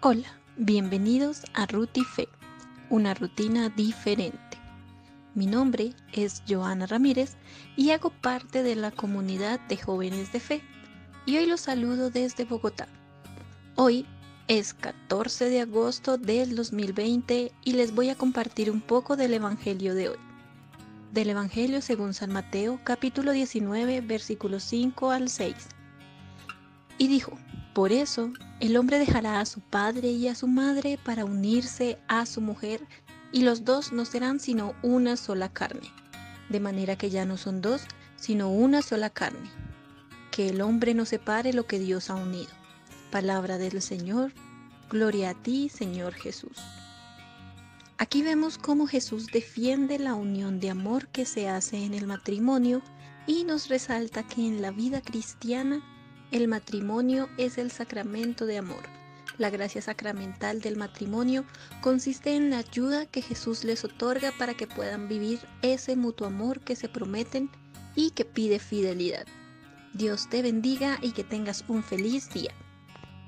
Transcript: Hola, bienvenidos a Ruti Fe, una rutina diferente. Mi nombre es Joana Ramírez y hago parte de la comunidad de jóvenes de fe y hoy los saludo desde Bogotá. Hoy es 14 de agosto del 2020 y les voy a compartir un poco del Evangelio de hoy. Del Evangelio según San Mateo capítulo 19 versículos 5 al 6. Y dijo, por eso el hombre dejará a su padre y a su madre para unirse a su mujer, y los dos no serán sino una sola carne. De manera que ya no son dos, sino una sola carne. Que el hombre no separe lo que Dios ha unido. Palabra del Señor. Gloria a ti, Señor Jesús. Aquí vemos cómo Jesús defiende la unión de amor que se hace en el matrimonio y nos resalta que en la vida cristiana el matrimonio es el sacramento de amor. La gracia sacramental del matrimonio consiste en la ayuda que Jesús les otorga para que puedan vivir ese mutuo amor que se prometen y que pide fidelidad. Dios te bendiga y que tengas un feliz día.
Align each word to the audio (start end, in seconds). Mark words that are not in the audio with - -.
Hola, 0.00 0.28
bienvenidos 0.56 1.42
a 1.54 1.66
Ruti 1.66 2.04
Fe, 2.04 2.28
una 2.88 3.14
rutina 3.14 3.68
diferente. 3.68 4.56
Mi 5.34 5.44
nombre 5.44 5.92
es 6.12 6.40
Joana 6.48 6.86
Ramírez 6.86 7.36
y 7.76 7.90
hago 7.90 8.10
parte 8.10 8.62
de 8.62 8.76
la 8.76 8.92
comunidad 8.92 9.58
de 9.68 9.76
jóvenes 9.76 10.30
de 10.30 10.38
fe 10.38 10.62
y 11.26 11.36
hoy 11.36 11.46
los 11.46 11.62
saludo 11.62 12.10
desde 12.10 12.44
Bogotá. 12.44 12.86
Hoy 13.74 14.06
es 14.46 14.72
14 14.72 15.50
de 15.50 15.62
agosto 15.62 16.16
del 16.16 16.54
2020 16.54 17.50
y 17.64 17.72
les 17.72 17.92
voy 17.92 18.10
a 18.10 18.14
compartir 18.14 18.70
un 18.70 18.80
poco 18.80 19.16
del 19.16 19.34
Evangelio 19.34 19.96
de 19.96 20.10
hoy. 20.10 20.18
Del 21.12 21.30
Evangelio 21.30 21.82
según 21.82 22.14
San 22.14 22.30
Mateo 22.30 22.78
capítulo 22.84 23.32
19 23.32 24.00
versículos 24.02 24.62
5 24.62 25.10
al 25.10 25.28
6. 25.28 25.56
Y 26.98 27.08
dijo, 27.08 27.36
por 27.74 27.92
eso 27.92 28.32
el 28.60 28.76
hombre 28.76 28.98
dejará 28.98 29.40
a 29.40 29.46
su 29.46 29.60
padre 29.60 30.08
y 30.08 30.28
a 30.28 30.34
su 30.34 30.46
madre 30.46 30.98
para 31.04 31.24
unirse 31.24 31.98
a 32.08 32.26
su 32.26 32.40
mujer, 32.40 32.80
y 33.30 33.42
los 33.42 33.64
dos 33.64 33.92
no 33.92 34.04
serán 34.04 34.40
sino 34.40 34.74
una 34.82 35.16
sola 35.16 35.48
carne. 35.48 35.92
De 36.48 36.60
manera 36.60 36.96
que 36.96 37.10
ya 37.10 37.24
no 37.24 37.36
son 37.36 37.60
dos, 37.60 37.82
sino 38.16 38.50
una 38.50 38.82
sola 38.82 39.10
carne. 39.10 39.50
Que 40.30 40.48
el 40.48 40.60
hombre 40.60 40.94
no 40.94 41.04
separe 41.04 41.52
lo 41.52 41.66
que 41.66 41.78
Dios 41.78 42.10
ha 42.10 42.14
unido. 42.14 42.50
Palabra 43.10 43.58
del 43.58 43.82
Señor. 43.82 44.32
Gloria 44.90 45.30
a 45.30 45.34
ti, 45.34 45.68
Señor 45.68 46.14
Jesús. 46.14 46.56
Aquí 47.98 48.22
vemos 48.22 48.58
cómo 48.58 48.86
Jesús 48.86 49.26
defiende 49.26 49.98
la 49.98 50.14
unión 50.14 50.60
de 50.60 50.70
amor 50.70 51.08
que 51.08 51.26
se 51.26 51.48
hace 51.48 51.84
en 51.84 51.94
el 51.94 52.06
matrimonio 52.06 52.80
y 53.26 53.44
nos 53.44 53.68
resalta 53.68 54.22
que 54.22 54.46
en 54.46 54.62
la 54.62 54.70
vida 54.70 55.02
cristiana 55.02 55.82
el 56.30 56.48
matrimonio 56.48 57.28
es 57.38 57.58
el 57.58 57.70
sacramento 57.70 58.44
de 58.46 58.58
amor. 58.58 58.82
La 59.38 59.50
gracia 59.50 59.80
sacramental 59.80 60.60
del 60.60 60.76
matrimonio 60.76 61.44
consiste 61.80 62.34
en 62.34 62.50
la 62.50 62.58
ayuda 62.58 63.06
que 63.06 63.22
Jesús 63.22 63.64
les 63.64 63.84
otorga 63.84 64.32
para 64.36 64.54
que 64.54 64.66
puedan 64.66 65.08
vivir 65.08 65.40
ese 65.62 65.96
mutuo 65.96 66.26
amor 66.26 66.60
que 66.60 66.76
se 66.76 66.88
prometen 66.88 67.50
y 67.94 68.10
que 68.10 68.24
pide 68.24 68.58
fidelidad. 68.58 69.26
Dios 69.94 70.28
te 70.28 70.42
bendiga 70.42 70.98
y 71.00 71.12
que 71.12 71.24
tengas 71.24 71.64
un 71.68 71.82
feliz 71.82 72.30
día. 72.30 72.52